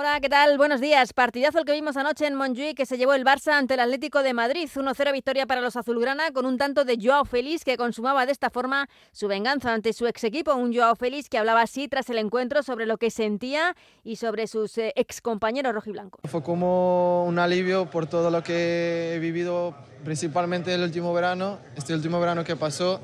[0.00, 0.58] Hola, ¿qué tal?
[0.58, 1.12] Buenos días.
[1.12, 4.22] Partidazo el que vimos anoche en Montjuic que se llevó el Barça ante el Atlético
[4.22, 4.68] de Madrid.
[4.72, 8.48] 1-0 victoria para los azulgrana con un tanto de Joao Félix que consumaba de esta
[8.48, 10.54] forma su venganza ante su ex equipo.
[10.54, 13.74] Un Joao Félix que hablaba así tras el encuentro sobre lo que sentía
[14.04, 16.20] y sobre sus eh, ex compañeros rojiblancos.
[16.30, 19.74] Fue como un alivio por todo lo que he vivido,
[20.04, 23.00] principalmente el último verano, este último verano que pasó.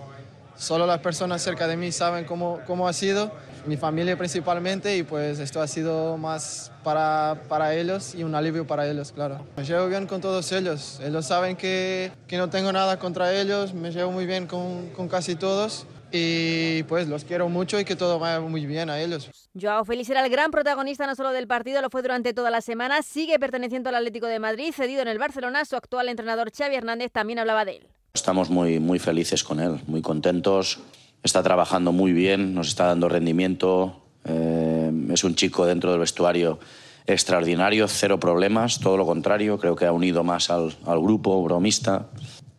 [0.54, 3.32] Solo las personas cerca de mí saben cómo, cómo ha sido
[3.66, 8.66] mi familia principalmente y pues esto ha sido más para, para ellos y un alivio
[8.66, 9.46] para ellos, claro.
[9.56, 13.74] Me llevo bien con todos ellos, ellos saben que, que no tengo nada contra ellos,
[13.74, 17.96] me llevo muy bien con, con casi todos y pues los quiero mucho y que
[17.96, 19.30] todo vaya muy bien a ellos.
[19.60, 22.60] Joao Félix era el gran protagonista no solo del partido, lo fue durante toda la
[22.60, 26.76] semana, sigue perteneciendo al Atlético de Madrid, cedido en el Barcelona, su actual entrenador Xavi
[26.76, 27.88] Hernández también hablaba de él.
[28.12, 30.78] Estamos muy, muy felices con él, muy contentos
[31.24, 34.00] está trabajando muy bien, nos está dando rendimiento.
[34.24, 36.60] Eh, es un chico dentro del vestuario
[37.06, 42.06] extraordinario, cero problemas, todo lo contrario, creo que ha unido más al, al grupo bromista.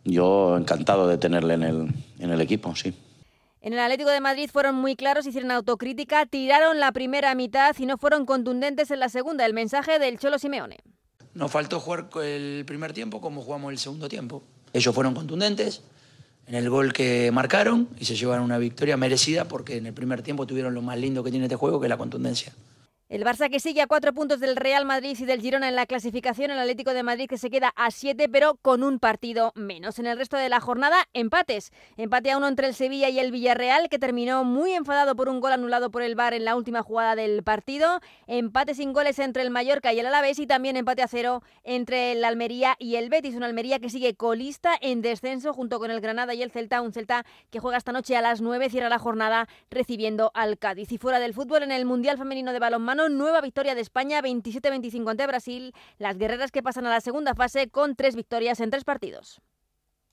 [0.04, 2.94] Yo encantado de tenerle en el, en el equipo, sí.
[3.60, 7.86] En el Atlético de Madrid fueron muy claros, hicieron autocrítica, tiraron la primera mitad y
[7.86, 9.44] no fueron contundentes en la segunda.
[9.44, 10.76] El mensaje del Cholo Simeone.
[11.34, 14.44] Nos faltó jugar el primer tiempo como jugamos el segundo tiempo.
[14.72, 15.82] Ellos fueron contundentes,
[16.46, 20.22] en el gol que marcaron y se llevaron una victoria merecida porque en el primer
[20.22, 22.52] tiempo tuvieron lo más lindo que tiene este juego, que es la contundencia.
[23.08, 25.86] El Barça que sigue a cuatro puntos del Real Madrid y del Girona en la
[25.86, 30.00] clasificación, el Atlético de Madrid que se queda a siete, pero con un partido menos.
[30.00, 31.70] En el resto de la jornada, empates.
[31.96, 35.38] Empate a uno entre el Sevilla y el Villarreal, que terminó muy enfadado por un
[35.38, 38.00] gol anulado por el VAR en la última jugada del partido.
[38.26, 42.10] Empate sin goles entre el Mallorca y el Alavés y también empate a cero entre
[42.10, 43.36] el Almería y el Betis.
[43.36, 46.82] Una Almería que sigue colista en descenso junto con el Granada y el Celta.
[46.82, 50.90] Un Celta que juega esta noche a las nueve, cierra la jornada recibiendo al Cádiz.
[50.90, 55.10] Y fuera del fútbol, en el Mundial Femenino de Balonmano, nueva victoria de España 27-25
[55.10, 58.84] ante Brasil, las guerreras que pasan a la segunda fase con tres victorias en tres
[58.84, 59.40] partidos.